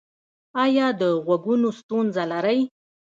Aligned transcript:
ایا 0.63 0.87
د 0.99 1.01
غوږونو 1.25 1.69
ستونزه 1.79 2.23
لرئ؟ 2.31 2.59